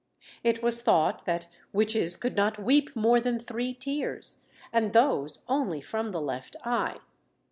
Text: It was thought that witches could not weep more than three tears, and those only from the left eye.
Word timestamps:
It 0.43 0.63
was 0.63 0.81
thought 0.81 1.25
that 1.25 1.47
witches 1.73 2.17
could 2.17 2.35
not 2.35 2.57
weep 2.57 2.95
more 2.95 3.21
than 3.21 3.37
three 3.39 3.71
tears, 3.75 4.39
and 4.73 4.93
those 4.93 5.45
only 5.47 5.79
from 5.79 6.09
the 6.09 6.19
left 6.21 6.55
eye. 6.63 6.97